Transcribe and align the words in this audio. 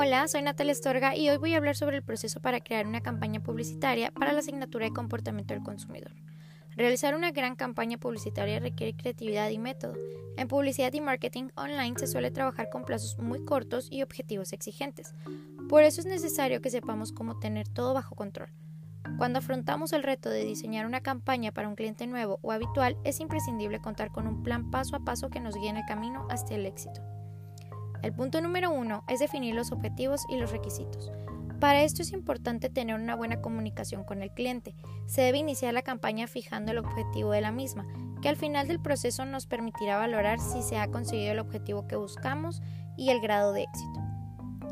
Hola, 0.00 0.28
soy 0.28 0.42
Natalia 0.42 0.70
Estorga 0.70 1.16
y 1.16 1.28
hoy 1.28 1.38
voy 1.38 1.54
a 1.54 1.56
hablar 1.56 1.74
sobre 1.74 1.96
el 1.96 2.04
proceso 2.04 2.38
para 2.38 2.60
crear 2.60 2.86
una 2.86 3.00
campaña 3.00 3.40
publicitaria 3.40 4.12
para 4.12 4.32
la 4.32 4.38
asignatura 4.38 4.84
de 4.84 4.92
comportamiento 4.92 5.54
del 5.54 5.64
consumidor. 5.64 6.12
Realizar 6.76 7.16
una 7.16 7.32
gran 7.32 7.56
campaña 7.56 7.98
publicitaria 7.98 8.60
requiere 8.60 8.96
creatividad 8.96 9.50
y 9.50 9.58
método. 9.58 9.94
En 10.36 10.46
publicidad 10.46 10.92
y 10.92 11.00
marketing 11.00 11.48
online 11.56 11.98
se 11.98 12.06
suele 12.06 12.30
trabajar 12.30 12.70
con 12.70 12.84
plazos 12.84 13.18
muy 13.18 13.44
cortos 13.44 13.88
y 13.90 14.04
objetivos 14.04 14.52
exigentes. 14.52 15.16
Por 15.68 15.82
eso 15.82 16.00
es 16.00 16.06
necesario 16.06 16.60
que 16.60 16.70
sepamos 16.70 17.10
cómo 17.10 17.40
tener 17.40 17.66
todo 17.66 17.92
bajo 17.92 18.14
control. 18.14 18.50
Cuando 19.16 19.40
afrontamos 19.40 19.92
el 19.92 20.04
reto 20.04 20.30
de 20.30 20.44
diseñar 20.44 20.86
una 20.86 21.00
campaña 21.00 21.50
para 21.50 21.66
un 21.66 21.74
cliente 21.74 22.06
nuevo 22.06 22.38
o 22.42 22.52
habitual, 22.52 22.96
es 23.02 23.18
imprescindible 23.18 23.80
contar 23.80 24.12
con 24.12 24.28
un 24.28 24.44
plan 24.44 24.70
paso 24.70 24.94
a 24.94 25.00
paso 25.00 25.28
que 25.28 25.40
nos 25.40 25.56
guíe 25.56 25.70
en 25.70 25.78
el 25.78 25.86
camino 25.86 26.28
hacia 26.30 26.54
el 26.54 26.66
éxito. 26.66 27.17
El 28.02 28.12
punto 28.12 28.40
número 28.40 28.70
uno 28.70 29.04
es 29.08 29.20
definir 29.20 29.54
los 29.54 29.72
objetivos 29.72 30.24
y 30.28 30.36
los 30.36 30.50
requisitos. 30.50 31.10
Para 31.60 31.82
esto 31.82 32.02
es 32.02 32.12
importante 32.12 32.70
tener 32.70 32.94
una 32.94 33.16
buena 33.16 33.40
comunicación 33.40 34.04
con 34.04 34.22
el 34.22 34.30
cliente. 34.30 34.76
Se 35.06 35.22
debe 35.22 35.38
iniciar 35.38 35.74
la 35.74 35.82
campaña 35.82 36.28
fijando 36.28 36.70
el 36.70 36.78
objetivo 36.78 37.32
de 37.32 37.40
la 37.40 37.50
misma, 37.50 37.84
que 38.22 38.28
al 38.28 38.36
final 38.36 38.68
del 38.68 38.80
proceso 38.80 39.24
nos 39.24 39.46
permitirá 39.46 39.96
valorar 39.96 40.38
si 40.38 40.62
se 40.62 40.78
ha 40.78 40.88
conseguido 40.88 41.32
el 41.32 41.40
objetivo 41.40 41.88
que 41.88 41.96
buscamos 41.96 42.62
y 42.96 43.10
el 43.10 43.20
grado 43.20 43.52
de 43.52 43.64
éxito. 43.64 44.00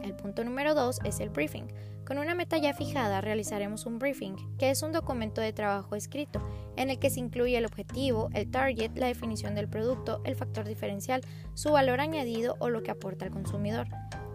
El 0.02 0.14
punto 0.14 0.44
número 0.44 0.74
dos 0.74 1.00
es 1.04 1.18
el 1.18 1.30
briefing. 1.30 1.66
Con 2.06 2.19
una 2.19 2.37
meta 2.37 2.56
ya 2.56 2.73
fijada 2.73 3.20
realizaremos 3.20 3.84
un 3.84 3.98
briefing, 3.98 4.37
que 4.59 4.70
es 4.70 4.83
un 4.83 4.92
documento 4.92 5.41
de 5.41 5.52
trabajo 5.52 5.97
escrito, 5.97 6.41
en 6.77 6.88
el 6.88 7.01
que 7.01 7.10
se 7.10 7.19
incluye 7.19 7.59
el 7.59 7.66
objetivo, 7.66 8.30
el 8.33 8.48
target, 8.48 8.92
la 8.97 9.09
definición 9.09 9.56
del 9.56 9.69
producto, 9.69 10.20
el 10.24 10.37
factor 10.37 10.69
diferencial, 10.69 11.23
su 11.55 11.73
valor 11.73 12.00
añadido 12.00 12.55
o 12.61 12.69
lo 12.69 12.84
que 12.84 12.92
aporta 12.92 13.24
al 13.24 13.33
consumidor. 13.33 13.89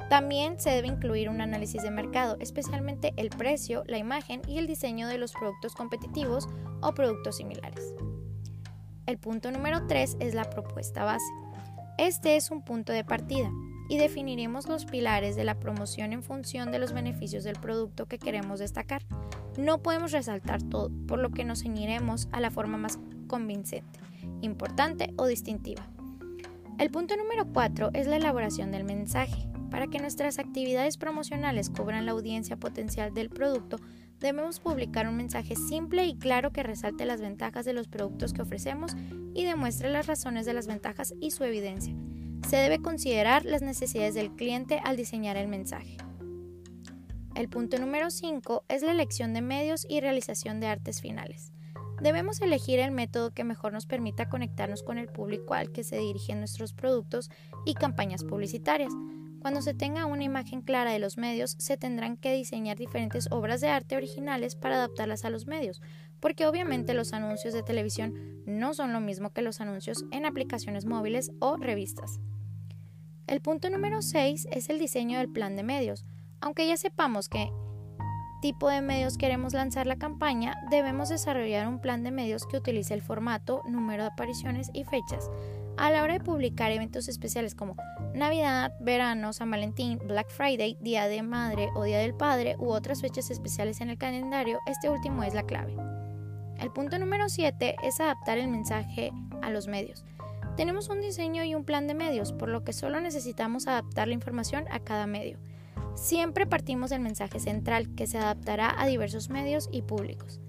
También 0.10 0.60
se 0.60 0.72
debe 0.72 0.90
incluir 0.90 1.30
un 1.30 1.40
análisis 1.40 1.82
de 1.82 1.92
mercado, 1.92 2.36
especialmente 2.42 3.14
el 3.16 3.30
precio, 3.30 3.86
la 3.88 3.98
imagen 3.98 4.42
y 4.46 4.58
el 4.58 4.68
diseño 4.68 5.08
de 5.08 5.18
los 5.18 5.32
productos 5.32 5.74
competitivos 5.74 6.50
o 6.82 6.94
productos 6.94 7.38
similares. 7.38 7.96
El 9.06 9.18
punto 9.18 9.50
número 9.50 9.88
3 9.88 10.18
es 10.20 10.34
la 10.34 10.50
propuesta 10.50 11.06
base. 11.06 11.32
Este 11.98 12.36
es 12.36 12.52
un 12.52 12.64
punto 12.64 12.92
de 12.92 13.06
partida 13.06 13.50
y 13.92 13.98
definiremos 13.98 14.70
los 14.70 14.86
pilares 14.86 15.36
de 15.36 15.44
la 15.44 15.60
promoción 15.60 16.14
en 16.14 16.24
función 16.24 16.72
de 16.72 16.80
los 16.80 16.94
beneficios 16.94 17.44
del 17.44 17.58
producto 17.58 18.06
que 18.06 18.20
queremos 18.20 18.60
destacar. 18.60 19.04
No 19.58 19.80
podemos 19.80 20.14
resaltar 20.14 20.64
todo, 20.64 20.90
por 21.10 21.20
lo 21.20 21.32
que 21.32 21.44
nos 21.44 21.64
ceñiremos 21.64 22.30
a 22.32 22.40
la 22.40 22.52
forma 22.52 22.78
más 22.78 23.00
convincente, 23.28 24.00
importante 24.40 25.14
o 25.18 25.28
distintiva. 25.28 25.86
El 26.80 26.90
punto 26.90 27.18
número 27.18 27.46
4 27.52 27.90
es 27.94 28.08
la 28.08 28.16
elaboración 28.16 28.72
del 28.72 28.86
mensaje. 28.86 29.50
Para 29.70 29.88
que 29.88 30.00
nuestras 30.00 30.40
actividades 30.40 30.96
promocionales 30.96 31.70
cubran 31.70 32.06
la 32.06 32.14
audiencia 32.14 32.56
potencial 32.56 33.14
del 33.14 33.30
producto, 33.30 33.76
debemos 34.22 34.62
publicar 34.62 35.06
un 35.06 35.18
mensaje 35.18 35.58
simple 35.58 36.06
y 36.06 36.16
claro 36.16 36.52
que 36.52 36.64
resalte 36.64 37.04
las 37.04 37.20
ventajas 37.20 37.66
de 37.66 37.74
los 37.74 37.90
productos 37.90 38.32
que 38.32 38.42
ofrecemos 38.42 38.96
y 39.34 39.44
demuestre 39.44 39.90
las 39.90 40.08
razones 40.08 40.46
de 40.46 40.54
las 40.54 40.68
ventajas 40.68 41.14
y 41.20 41.32
su 41.32 41.44
evidencia. 41.44 41.94
Se 42.52 42.58
debe 42.58 42.82
considerar 42.82 43.46
las 43.46 43.62
necesidades 43.62 44.14
del 44.14 44.36
cliente 44.36 44.82
al 44.84 44.98
diseñar 44.98 45.38
el 45.38 45.48
mensaje. 45.48 45.96
El 47.34 47.48
punto 47.48 47.80
número 47.80 48.12
5 48.12 48.66
es 48.68 48.82
la 48.82 48.92
elección 48.92 49.34
de 49.34 49.42
medios 49.42 49.88
y 49.88 50.02
realización 50.02 50.60
de 50.60 50.68
artes 50.68 51.00
finales. 51.00 51.54
Debemos 52.02 52.42
elegir 52.42 52.80
el 52.80 52.92
método 52.92 53.32
que 53.32 53.46
mejor 53.46 53.72
nos 53.72 53.86
permita 53.86 54.28
conectarnos 54.28 54.84
con 54.84 54.98
el 54.98 55.08
público 55.08 55.54
al 55.54 55.72
que 55.72 55.86
se 55.86 55.96
dirigen 55.96 56.40
nuestros 56.40 56.74
productos 56.74 57.30
y 57.66 57.74
campañas 57.74 58.26
publicitarias. 58.26 58.92
Cuando 59.40 59.62
se 59.62 59.74
tenga 59.74 60.06
una 60.06 60.26
imagen 60.26 60.62
clara 60.62 60.92
de 60.92 61.00
los 61.00 61.18
medios, 61.18 61.56
se 61.58 61.78
tendrán 61.78 62.18
que 62.18 62.34
diseñar 62.34 62.76
diferentes 62.76 63.30
obras 63.32 63.62
de 63.62 63.70
arte 63.70 63.96
originales 63.96 64.58
para 64.58 64.76
adaptarlas 64.76 65.24
a 65.24 65.30
los 65.30 65.48
medios, 65.48 65.82
porque 66.20 66.46
obviamente 66.48 66.94
los 66.96 67.14
anuncios 67.14 67.54
de 67.54 67.64
televisión 67.64 68.44
no 68.46 68.74
son 68.74 68.92
lo 68.92 69.00
mismo 69.00 69.32
que 69.32 69.42
los 69.42 69.62
anuncios 69.62 70.04
en 70.12 70.26
aplicaciones 70.26 70.84
móviles 70.84 71.32
o 71.40 71.56
revistas. 71.56 72.20
El 73.28 73.42
punto 73.42 73.70
número 73.70 74.02
6 74.02 74.48
es 74.52 74.70
el 74.70 74.80
diseño 74.80 75.20
del 75.20 75.32
plan 75.32 75.56
de 75.56 75.64
medios. 75.64 76.06
Aunque 76.42 76.68
ya 76.68 76.78
sepamos 76.78 77.30
qué 77.30 77.52
tipo 78.42 78.70
de 78.70 78.82
medios 78.82 79.18
queremos 79.18 79.54
lanzar 79.54 79.86
la 79.86 79.98
campaña, 79.98 80.56
debemos 80.70 81.10
desarrollar 81.10 81.68
un 81.68 81.80
plan 81.80 82.04
de 82.04 82.12
medios 82.12 82.48
que 82.48 82.58
utilice 82.58 82.94
el 82.94 83.02
formato, 83.02 83.62
número 83.70 84.04
de 84.04 84.10
apariciones 84.10 84.72
y 84.74 84.84
fechas. 84.84 85.30
A 85.78 85.92
la 85.92 86.04
hora 86.04 86.14
de 86.14 86.20
publicar 86.20 86.72
eventos 86.72 87.08
especiales 87.08 87.56
como 87.56 87.78
Navidad, 88.14 88.74
verano, 88.82 89.32
San 89.32 89.52
Valentín, 89.52 90.00
Black 90.06 90.30
Friday, 90.30 90.78
Día 90.82 91.08
de 91.08 91.22
Madre 91.22 91.70
o 91.76 91.84
Día 91.84 92.00
del 92.00 92.16
Padre 92.16 92.56
u 92.60 92.72
otras 92.72 93.02
fechas 93.02 93.32
especiales 93.32 93.80
en 93.80 93.90
el 93.90 93.98
calendario, 93.98 94.60
este 94.66 94.90
último 94.90 95.24
es 95.24 95.34
la 95.34 95.44
clave. 95.44 95.76
El 96.60 96.72
punto 96.72 97.00
número 97.00 97.30
7 97.30 97.76
es 97.84 98.00
adaptar 98.00 98.38
el 98.38 98.48
mensaje 98.48 99.12
a 99.42 99.50
los 99.50 99.68
medios. 99.68 100.04
Tenemos 100.58 100.90
un 100.90 101.02
diseño 101.02 101.44
y 101.44 101.56
un 101.56 101.64
plan 101.64 101.88
de 101.88 101.94
medios, 101.94 102.34
por 102.34 102.50
lo 102.50 102.64
que 102.64 102.74
solo 102.74 103.00
necesitamos 103.00 103.68
adaptar 103.68 104.08
la 104.08 104.14
información 104.14 104.66
a 104.70 104.80
cada 104.80 105.08
medio. 105.08 105.40
Siempre 105.96 106.46
partimos 106.46 106.90
del 106.90 107.00
mensaje 107.02 107.40
central, 107.40 107.94
que 107.96 108.08
se 108.08 108.18
adaptará 108.18 108.74
a 108.78 108.86
diversos 108.86 109.30
medios 109.30 109.70
y 109.72 109.82
públicos. 109.82 110.40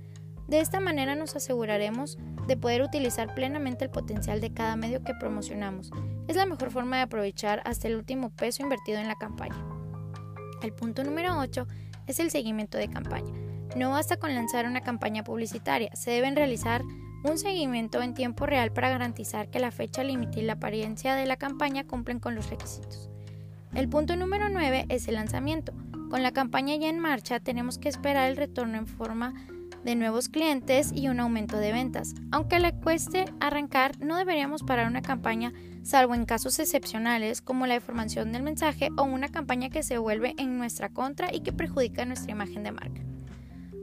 De 0.48 0.60
esta 0.60 0.80
manera 0.80 1.14
nos 1.14 1.36
aseguraremos 1.36 2.18
de 2.46 2.56
poder 2.56 2.82
utilizar 2.82 3.34
plenamente 3.34 3.84
el 3.84 3.90
potencial 3.90 4.40
de 4.40 4.52
cada 4.52 4.76
medio 4.76 5.02
que 5.02 5.14
promocionamos. 5.14 5.90
Es 6.28 6.36
la 6.36 6.46
mejor 6.46 6.70
forma 6.70 6.96
de 6.96 7.02
aprovechar 7.02 7.62
hasta 7.64 7.88
el 7.88 7.96
último 7.96 8.30
peso 8.30 8.62
invertido 8.62 8.98
en 8.98 9.08
la 9.08 9.14
campaña. 9.14 9.56
El 10.62 10.72
punto 10.72 11.04
número 11.04 11.38
8 11.38 11.66
es 12.06 12.18
el 12.18 12.30
seguimiento 12.30 12.76
de 12.76 12.88
campaña. 12.88 13.32
No 13.76 13.90
basta 13.90 14.18
con 14.18 14.34
lanzar 14.34 14.66
una 14.66 14.82
campaña 14.82 15.24
publicitaria, 15.24 15.90
se 15.94 16.10
deben 16.10 16.36
realizar 16.36 16.82
un 17.24 17.38
seguimiento 17.38 18.02
en 18.02 18.14
tiempo 18.14 18.46
real 18.46 18.72
para 18.72 18.90
garantizar 18.90 19.48
que 19.48 19.60
la 19.60 19.70
fecha 19.70 20.02
límite 20.02 20.40
y 20.40 20.42
la 20.42 20.54
apariencia 20.54 21.14
de 21.14 21.26
la 21.26 21.36
campaña 21.36 21.84
cumplen 21.84 22.18
con 22.18 22.34
los 22.34 22.50
requisitos. 22.50 23.08
El 23.74 23.88
punto 23.88 24.16
número 24.16 24.48
9 24.48 24.86
es 24.88 25.08
el 25.08 25.14
lanzamiento. 25.14 25.72
Con 26.10 26.22
la 26.22 26.32
campaña 26.32 26.76
ya 26.76 26.88
en 26.88 26.98
marcha 26.98 27.40
tenemos 27.40 27.78
que 27.78 27.88
esperar 27.88 28.28
el 28.28 28.36
retorno 28.36 28.76
en 28.76 28.86
forma 28.86 29.34
de 29.84 29.96
nuevos 29.96 30.28
clientes 30.28 30.92
y 30.94 31.08
un 31.08 31.20
aumento 31.20 31.56
de 31.56 31.72
ventas. 31.72 32.14
Aunque 32.30 32.60
le 32.60 32.72
cueste 32.72 33.24
arrancar, 33.40 33.98
no 33.98 34.16
deberíamos 34.16 34.62
parar 34.62 34.86
una 34.86 35.02
campaña 35.02 35.52
salvo 35.82 36.14
en 36.14 36.26
casos 36.26 36.58
excepcionales 36.58 37.40
como 37.40 37.66
la 37.66 37.74
deformación 37.74 38.32
del 38.32 38.42
mensaje 38.42 38.90
o 38.96 39.02
una 39.02 39.28
campaña 39.28 39.70
que 39.70 39.82
se 39.82 39.98
vuelve 39.98 40.34
en 40.38 40.58
nuestra 40.58 40.88
contra 40.88 41.34
y 41.34 41.40
que 41.40 41.52
perjudica 41.52 42.04
nuestra 42.04 42.32
imagen 42.32 42.62
de 42.62 42.72
marca. 42.72 43.02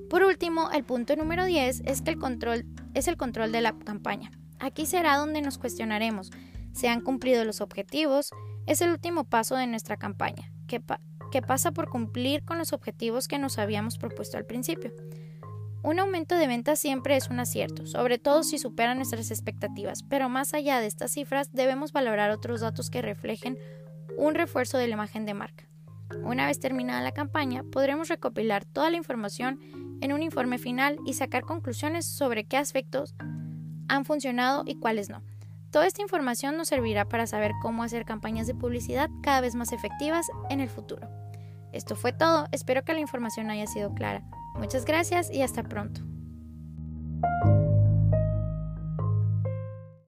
Por 0.09 0.23
último, 0.23 0.71
el 0.71 0.83
punto 0.83 1.15
número 1.15 1.45
10 1.45 1.83
es 1.85 2.01
que 2.01 2.11
el 2.11 2.17
control 2.17 2.65
es 2.93 3.07
el 3.07 3.17
control 3.17 3.51
de 3.51 3.61
la 3.61 3.77
campaña. 3.77 4.31
Aquí 4.59 4.85
será 4.85 5.17
donde 5.17 5.41
nos 5.41 5.57
cuestionaremos. 5.57 6.31
¿Se 6.73 6.87
han 6.89 7.01
cumplido 7.01 7.45
los 7.45 7.61
objetivos? 7.61 8.31
Es 8.65 8.81
el 8.81 8.91
último 8.91 9.23
paso 9.23 9.55
de 9.55 9.67
nuestra 9.67 9.97
campaña, 9.97 10.51
que, 10.67 10.81
que 11.31 11.41
pasa 11.41 11.71
por 11.71 11.89
cumplir 11.89 12.43
con 12.43 12.57
los 12.57 12.73
objetivos 12.73 13.27
que 13.27 13.39
nos 13.39 13.57
habíamos 13.57 13.97
propuesto 13.97 14.37
al 14.37 14.45
principio. 14.45 14.93
Un 15.81 15.97
aumento 15.99 16.35
de 16.35 16.47
ventas 16.47 16.77
siempre 16.77 17.15
es 17.15 17.29
un 17.29 17.39
acierto, 17.39 17.87
sobre 17.87 18.17
todo 18.17 18.43
si 18.43 18.59
supera 18.59 18.95
nuestras 18.95 19.31
expectativas, 19.31 20.03
pero 20.03 20.27
más 20.27 20.53
allá 20.53 20.81
de 20.81 20.87
estas 20.87 21.11
cifras 21.11 21.53
debemos 21.53 21.93
valorar 21.93 22.31
otros 22.31 22.59
datos 22.59 22.89
que 22.89 23.01
reflejen 23.01 23.57
un 24.17 24.35
refuerzo 24.35 24.77
de 24.77 24.87
la 24.87 24.95
imagen 24.95 25.25
de 25.25 25.33
marca. 25.33 25.69
Una 26.23 26.47
vez 26.47 26.59
terminada 26.59 27.01
la 27.01 27.13
campaña, 27.13 27.63
podremos 27.63 28.09
recopilar 28.09 28.65
toda 28.65 28.89
la 28.89 28.97
información 28.97 29.59
en 30.01 30.13
un 30.13 30.21
informe 30.21 30.57
final 30.57 30.97
y 31.05 31.13
sacar 31.13 31.43
conclusiones 31.43 32.05
sobre 32.05 32.45
qué 32.45 32.57
aspectos 32.57 33.15
han 33.87 34.05
funcionado 34.05 34.63
y 34.65 34.75
cuáles 34.75 35.09
no. 35.09 35.21
Toda 35.71 35.85
esta 35.85 36.01
información 36.01 36.57
nos 36.57 36.69
servirá 36.69 37.05
para 37.05 37.27
saber 37.27 37.51
cómo 37.61 37.83
hacer 37.83 38.05
campañas 38.05 38.47
de 38.47 38.55
publicidad 38.55 39.09
cada 39.21 39.41
vez 39.41 39.55
más 39.55 39.71
efectivas 39.71 40.25
en 40.49 40.61
el 40.61 40.69
futuro. 40.69 41.07
Esto 41.71 41.95
fue 41.95 42.11
todo, 42.11 42.47
espero 42.51 42.83
que 42.83 42.93
la 42.93 42.99
información 42.99 43.51
haya 43.51 43.67
sido 43.67 43.93
clara. 43.93 44.23
Muchas 44.55 44.85
gracias 44.85 45.31
y 45.31 45.43
hasta 45.43 45.63
pronto. 45.63 46.08